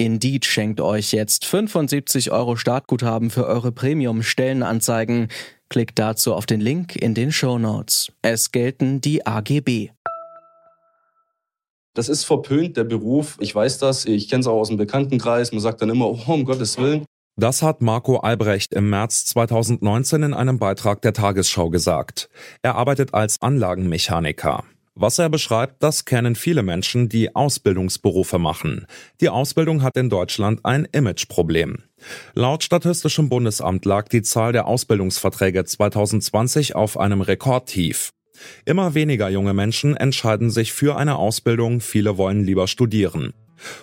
[0.00, 5.26] Indeed schenkt euch jetzt 75 Euro Startguthaben für eure Premium-Stellenanzeigen.
[5.68, 8.12] Klickt dazu auf den Link in den Show Notes.
[8.22, 9.90] Es gelten die AGB.
[11.94, 13.38] Das ist verpönt, der Beruf.
[13.40, 14.04] Ich weiß das.
[14.04, 15.50] Ich kenne es auch aus dem Bekanntenkreis.
[15.50, 17.04] Man sagt dann immer, oh, um Gottes Willen.
[17.34, 22.28] Das hat Marco Albrecht im März 2019 in einem Beitrag der Tagesschau gesagt.
[22.62, 24.62] Er arbeitet als Anlagenmechaniker.
[25.00, 28.84] Was er beschreibt, das kennen viele Menschen, die Ausbildungsberufe machen.
[29.20, 31.84] Die Ausbildung hat in Deutschland ein Imageproblem.
[32.34, 38.10] Laut Statistischem Bundesamt lag die Zahl der Ausbildungsverträge 2020 auf einem Rekordtief.
[38.64, 43.34] Immer weniger junge Menschen entscheiden sich für eine Ausbildung, viele wollen lieber studieren.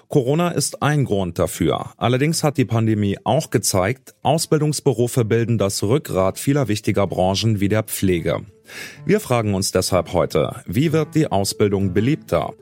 [0.08, 1.92] Corona ist ein Grund dafür.
[1.98, 7.84] Allerdings hat die Pandemie auch gezeigt, Ausbildungsberufe bilden das Rückgrat vieler wichtiger Branchen wie der
[7.84, 8.42] Pflege.
[9.06, 12.53] Wir fragen uns deshalb heute, wie wird die Ausbildung beliebter?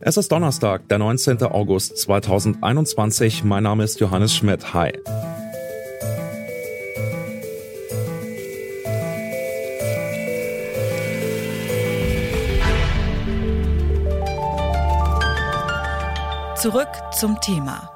[0.00, 1.42] Es ist Donnerstag, der 19.
[1.42, 3.44] August 2021.
[3.44, 4.72] Mein Name ist Johannes Schmidt.
[4.72, 4.92] Hi.
[16.60, 17.88] Zurück zum Thema.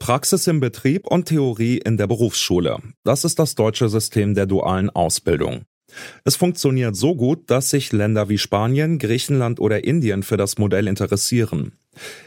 [0.00, 2.78] Praxis im Betrieb und Theorie in der Berufsschule.
[3.04, 5.66] Das ist das deutsche System der dualen Ausbildung.
[6.24, 10.88] Es funktioniert so gut, dass sich Länder wie Spanien, Griechenland oder Indien für das Modell
[10.88, 11.78] interessieren.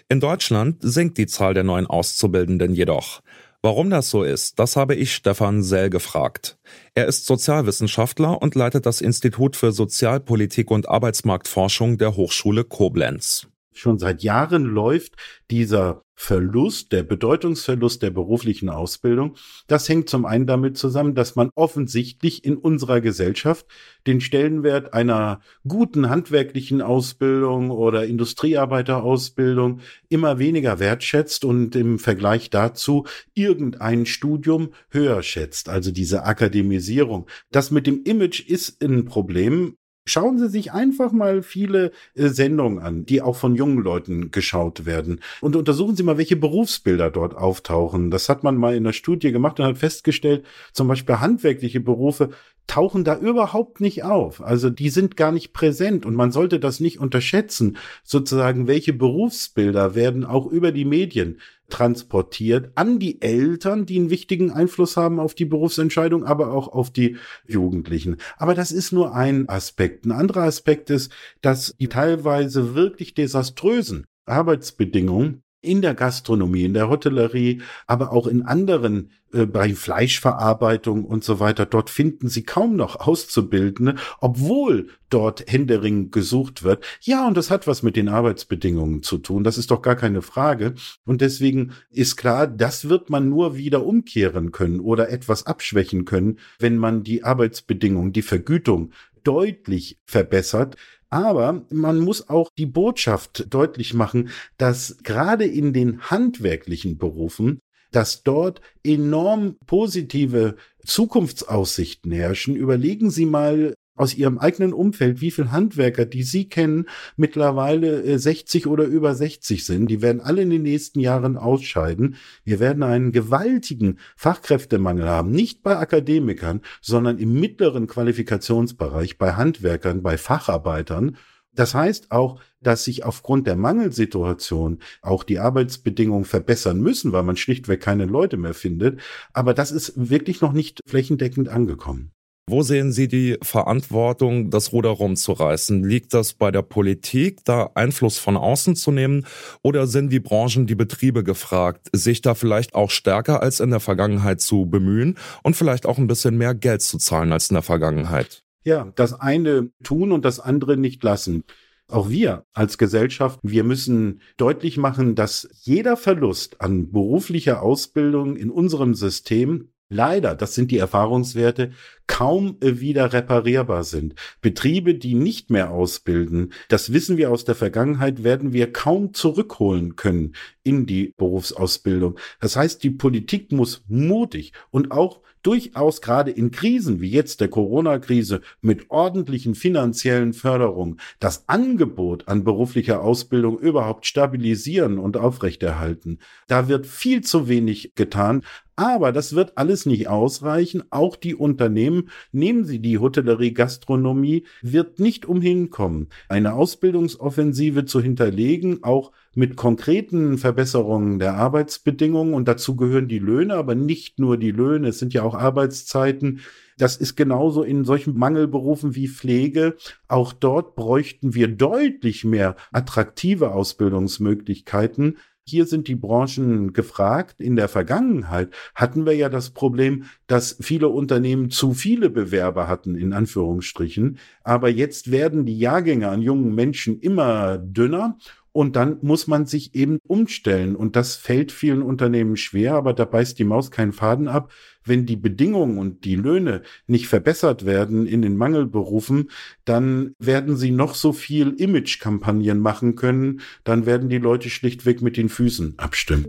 [0.07, 3.21] In Deutschland sinkt die Zahl der neuen Auszubildenden jedoch.
[3.65, 6.59] Warum das so ist, das habe ich Stefan Sell gefragt.
[6.93, 13.47] Er ist Sozialwissenschaftler und leitet das Institut für Sozialpolitik und Arbeitsmarktforschung der Hochschule Koblenz.
[13.73, 15.15] Schon seit Jahren läuft
[15.49, 19.35] dieser Verlust, der Bedeutungsverlust der beruflichen Ausbildung.
[19.67, 23.65] Das hängt zum einen damit zusammen, dass man offensichtlich in unserer Gesellschaft
[24.07, 33.05] den Stellenwert einer guten handwerklichen Ausbildung oder Industriearbeiterausbildung immer weniger wertschätzt und im Vergleich dazu
[33.33, 35.67] irgendein Studium höher schätzt.
[35.67, 37.27] Also diese Akademisierung.
[37.51, 39.75] Das mit dem Image ist ein Problem,
[40.07, 44.85] Schauen Sie sich einfach mal viele äh, Sendungen an, die auch von jungen Leuten geschaut
[44.85, 45.19] werden.
[45.41, 48.11] Und untersuchen Sie mal, welche Berufsbilder dort auftauchen.
[48.11, 52.29] Das hat man mal in der Studie gemacht und hat festgestellt, zum Beispiel handwerkliche Berufe
[52.67, 54.41] tauchen da überhaupt nicht auf.
[54.41, 57.77] Also die sind gar nicht präsent und man sollte das nicht unterschätzen.
[58.03, 61.39] Sozusagen, welche Berufsbilder werden auch über die Medien
[61.69, 66.91] transportiert an die Eltern, die einen wichtigen Einfluss haben auf die Berufsentscheidung, aber auch auf
[66.91, 67.17] die
[67.47, 68.17] Jugendlichen.
[68.37, 70.05] Aber das ist nur ein Aspekt.
[70.05, 71.11] Ein anderer Aspekt ist,
[71.41, 78.43] dass die teilweise wirklich desaströsen Arbeitsbedingungen in der Gastronomie, in der Hotellerie, aber auch in
[78.43, 81.65] anderen äh, bei Fleischverarbeitung und so weiter.
[81.65, 86.85] Dort finden sie kaum noch Auszubildende, obwohl dort Händering gesucht wird.
[87.01, 89.43] Ja, und das hat was mit den Arbeitsbedingungen zu tun.
[89.43, 90.75] Das ist doch gar keine Frage.
[91.05, 96.39] Und deswegen ist klar, das wird man nur wieder umkehren können oder etwas abschwächen können,
[96.59, 98.91] wenn man die Arbeitsbedingungen, die Vergütung
[99.25, 100.77] deutlich verbessert.
[101.09, 107.59] Aber man muss auch die Botschaft deutlich machen, dass gerade in den handwerklichen Berufen
[107.95, 112.57] dass dort enorm positive Zukunftsaussichten herrschen.
[112.57, 118.65] Überlegen Sie mal aus Ihrem eigenen Umfeld, wie viele Handwerker, die Sie kennen, mittlerweile 60
[118.65, 119.87] äh, oder über 60 sind.
[119.87, 122.15] Die werden alle in den nächsten Jahren ausscheiden.
[122.43, 130.03] Wir werden einen gewaltigen Fachkräftemangel haben, nicht bei Akademikern, sondern im mittleren Qualifikationsbereich, bei Handwerkern,
[130.03, 131.17] bei Facharbeitern.
[131.53, 137.37] Das heißt auch, dass sich aufgrund der Mangelsituation auch die Arbeitsbedingungen verbessern müssen, weil man
[137.37, 138.99] schlichtweg keine Leute mehr findet.
[139.31, 142.11] Aber das ist wirklich noch nicht flächendeckend angekommen.
[142.47, 145.83] Wo sehen Sie die Verantwortung, das Ruder rumzureißen?
[145.83, 149.25] Liegt das bei der Politik, da Einfluss von außen zu nehmen?
[149.63, 153.79] Oder sind die Branchen, die Betriebe gefragt, sich da vielleicht auch stärker als in der
[153.79, 157.63] Vergangenheit zu bemühen und vielleicht auch ein bisschen mehr Geld zu zahlen als in der
[157.63, 158.43] Vergangenheit?
[158.63, 161.45] Ja, das eine tun und das andere nicht lassen.
[161.87, 168.51] Auch wir als Gesellschaft, wir müssen deutlich machen, dass jeder Verlust an beruflicher Ausbildung in
[168.51, 171.71] unserem System leider, das sind die Erfahrungswerte,
[172.07, 174.15] kaum wieder reparierbar sind.
[174.41, 179.95] Betriebe, die nicht mehr ausbilden, das wissen wir aus der Vergangenheit, werden wir kaum zurückholen
[179.95, 182.17] können in die Berufsausbildung.
[182.39, 187.49] Das heißt, die Politik muss mutig und auch durchaus gerade in Krisen wie jetzt der
[187.49, 196.17] Corona-Krise mit ordentlichen finanziellen Förderungen das Angebot an beruflicher Ausbildung überhaupt stabilisieren und aufrechterhalten.
[196.47, 198.43] Da wird viel zu wenig getan.
[198.77, 200.83] Aber das wird alles nicht ausreichen.
[200.89, 201.94] Auch die Unternehmen,
[202.31, 209.57] nehmen Sie die Hotellerie, Gastronomie, wird nicht umhin kommen, eine Ausbildungsoffensive zu hinterlegen, auch mit
[209.57, 212.33] konkreten Verbesserungen der Arbeitsbedingungen.
[212.33, 214.87] Und dazu gehören die Löhne, aber nicht nur die Löhne.
[214.87, 216.39] Es sind ja auch Arbeitszeiten.
[216.77, 219.75] Das ist genauso in solchen Mangelberufen wie Pflege.
[220.07, 225.17] Auch dort bräuchten wir deutlich mehr attraktive Ausbildungsmöglichkeiten.
[225.47, 227.39] Hier sind die Branchen gefragt.
[227.39, 232.95] In der Vergangenheit hatten wir ja das Problem, dass viele Unternehmen zu viele Bewerber hatten,
[232.95, 234.17] in Anführungsstrichen.
[234.43, 238.17] Aber jetzt werden die Jahrgänge an jungen Menschen immer dünner
[238.55, 240.77] und dann muss man sich eben umstellen.
[240.77, 244.49] Und das fällt vielen Unternehmen schwer, aber da beißt die Maus keinen Faden ab.
[244.85, 249.29] Wenn die Bedingungen und die Löhne nicht verbessert werden in den Mangelberufen,
[249.65, 253.41] dann werden sie noch so viel Imagekampagnen machen können.
[253.65, 256.25] Dann werden die Leute schlichtweg mit den Füßen abstimmen.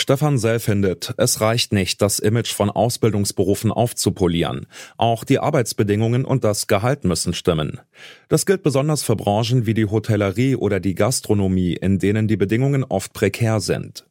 [0.00, 4.68] Stefan Sell findet, es reicht nicht, das Image von Ausbildungsberufen aufzupolieren.
[4.96, 7.80] Auch die Arbeitsbedingungen und das Gehalt müssen stimmen.
[8.28, 12.84] Das gilt besonders für Branchen wie die Hotellerie oder die Gastronomie, in denen die Bedingungen
[12.84, 14.06] oft prekär sind.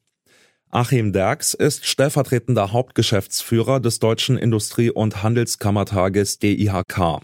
[0.70, 7.22] Achim Derks ist stellvertretender Hauptgeschäftsführer des Deutschen Industrie- und Handelskammertages DIHK.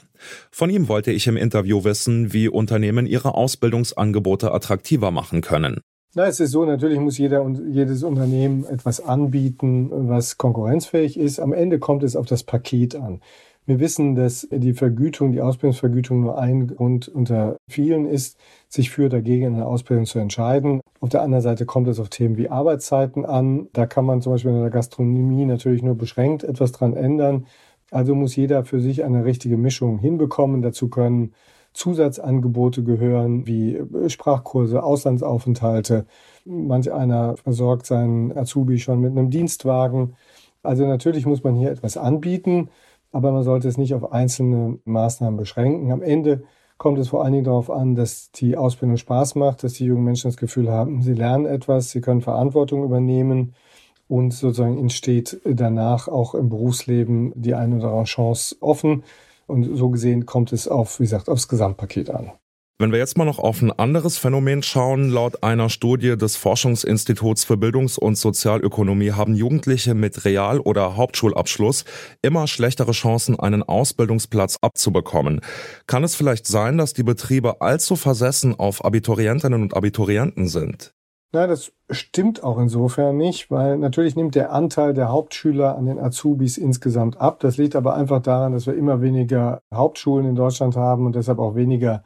[0.52, 5.82] Von ihm wollte ich im Interview wissen, wie Unternehmen ihre Ausbildungsangebote attraktiver machen können.
[6.16, 11.40] Na, es ist so, natürlich muss jeder und jedes Unternehmen etwas anbieten, was konkurrenzfähig ist.
[11.40, 13.20] Am Ende kommt es auf das Paket an.
[13.66, 18.38] Wir wissen, dass die Vergütung, die Ausbildungsvergütung nur ein Grund unter vielen ist,
[18.70, 20.82] sich für dagegen in der Ausbildung zu entscheiden.
[21.00, 23.70] Auf der anderen Seite kommt es auf Themen wie Arbeitszeiten an.
[23.74, 27.48] Da kann man zum Beispiel in der Gastronomie natürlich nur beschränkt etwas dran ändern.
[27.90, 30.62] Also muss jeder für sich eine richtige Mischung hinbekommen.
[30.62, 31.34] Dazu können
[31.74, 36.06] Zusatzangebote gehören, wie äh, Sprachkurse, Auslandsaufenthalte.
[36.46, 40.16] Manch einer versorgt seinen Azubi schon mit einem Dienstwagen.
[40.62, 42.70] Also natürlich muss man hier etwas anbieten,
[43.12, 45.92] aber man sollte es nicht auf einzelne Maßnahmen beschränken.
[45.92, 46.44] Am Ende
[46.78, 50.04] kommt es vor allen Dingen darauf an, dass die Ausbildung Spaß macht, dass die jungen
[50.04, 53.54] Menschen das Gefühl haben, sie lernen etwas, sie können Verantwortung übernehmen
[54.08, 59.04] und sozusagen entsteht danach auch im Berufsleben die eine oder andere Chance offen.
[59.54, 62.32] Und so gesehen kommt es auf, wie gesagt, aufs Gesamtpaket an.
[62.80, 67.44] Wenn wir jetzt mal noch auf ein anderes Phänomen schauen, laut einer Studie des Forschungsinstituts
[67.44, 71.86] für Bildungs- und Sozialökonomie haben Jugendliche mit Real- oder Hauptschulabschluss
[72.24, 75.42] immer schlechtere Chancen, einen Ausbildungsplatz abzubekommen.
[75.86, 80.96] Kann es vielleicht sein, dass die Betriebe allzu versessen auf Abiturientinnen und Abiturienten sind?
[81.36, 85.98] Na, das stimmt auch insofern nicht, weil natürlich nimmt der Anteil der Hauptschüler an den
[85.98, 87.40] Azubis insgesamt ab.
[87.40, 91.40] Das liegt aber einfach daran, dass wir immer weniger Hauptschulen in Deutschland haben und deshalb
[91.40, 92.04] auch weniger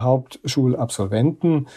[0.00, 1.68] Hauptschulabsolventen.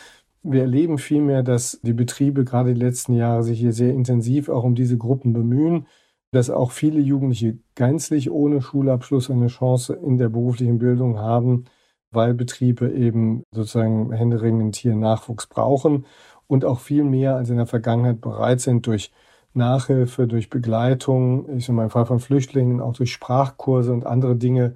[0.43, 4.63] Wir erleben vielmehr, dass die Betriebe gerade die letzten Jahre sich hier sehr intensiv auch
[4.63, 5.87] um diese Gruppen bemühen,
[6.31, 11.65] dass auch viele Jugendliche gänzlich ohne Schulabschluss eine Chance in der beruflichen Bildung haben,
[12.11, 16.05] weil Betriebe eben sozusagen händeringend hier Nachwuchs brauchen
[16.47, 19.11] und auch viel mehr als in der Vergangenheit bereit sind, durch
[19.53, 24.35] Nachhilfe, durch Begleitung, ich sage mal im Fall von Flüchtlingen, auch durch Sprachkurse und andere
[24.35, 24.75] Dinge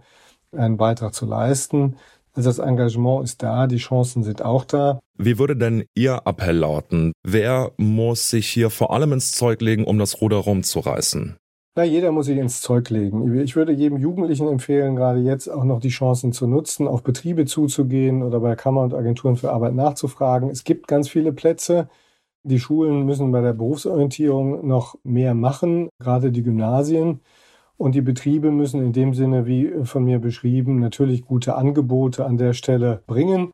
[0.52, 1.96] einen Beitrag zu leisten.
[2.34, 5.00] Also das Engagement ist da, die Chancen sind auch da.
[5.18, 7.12] Wie würde denn Ihr Appell lauten?
[7.24, 11.38] Wer muss sich hier vor allem ins Zeug legen, um das Ruder rumzureißen?
[11.78, 13.34] Na, jeder muss sich ins Zeug legen.
[13.42, 17.46] Ich würde jedem Jugendlichen empfehlen, gerade jetzt auch noch die Chancen zu nutzen, auf Betriebe
[17.46, 20.50] zuzugehen oder bei Kammer und Agenturen für Arbeit nachzufragen.
[20.50, 21.88] Es gibt ganz viele Plätze.
[22.44, 27.22] Die Schulen müssen bei der Berufsorientierung noch mehr machen, gerade die Gymnasien.
[27.78, 32.38] Und die Betriebe müssen in dem Sinne, wie von mir beschrieben, natürlich gute Angebote an
[32.38, 33.52] der Stelle bringen.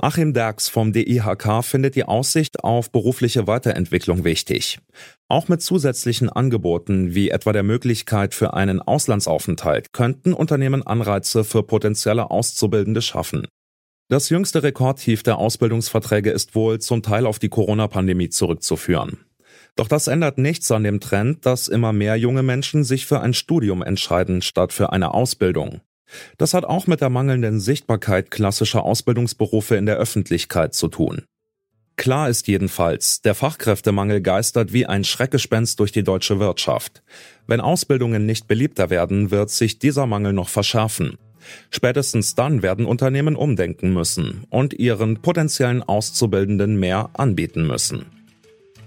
[0.00, 4.78] Achim Derks vom DIHK findet die Aussicht auf berufliche Weiterentwicklung wichtig.
[5.26, 11.64] Auch mit zusätzlichen Angeboten wie etwa der Möglichkeit für einen Auslandsaufenthalt könnten Unternehmen Anreize für
[11.64, 13.48] potenzielle Auszubildende schaffen.
[14.08, 19.18] Das jüngste Rekordtief der Ausbildungsverträge ist wohl zum Teil auf die Corona-Pandemie zurückzuführen.
[19.74, 23.34] Doch das ändert nichts an dem Trend, dass immer mehr junge Menschen sich für ein
[23.34, 25.80] Studium entscheiden statt für eine Ausbildung.
[26.36, 31.22] Das hat auch mit der mangelnden Sichtbarkeit klassischer Ausbildungsberufe in der Öffentlichkeit zu tun.
[31.96, 37.02] Klar ist jedenfalls, der Fachkräftemangel geistert wie ein Schreckgespenst durch die deutsche Wirtschaft.
[37.48, 41.18] Wenn Ausbildungen nicht beliebter werden, wird sich dieser Mangel noch verschärfen.
[41.70, 48.17] Spätestens dann werden Unternehmen umdenken müssen und ihren potenziellen Auszubildenden mehr anbieten müssen.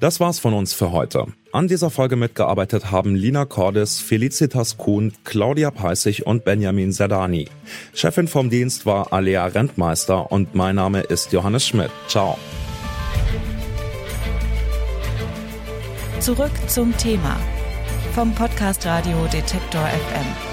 [0.01, 1.27] Das war's von uns für heute.
[1.51, 7.47] An dieser Folge mitgearbeitet haben Lina Cordes, Felicitas Kuhn, Claudia Peissig und Benjamin Zerdani.
[7.93, 11.91] Chefin vom Dienst war Alea Rentmeister und mein Name ist Johannes Schmidt.
[12.07, 12.39] Ciao.
[16.19, 17.39] Zurück zum Thema
[18.15, 20.50] vom Podcast Radio Detektor FM.